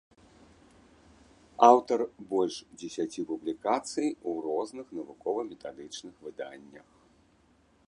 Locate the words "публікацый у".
3.33-4.35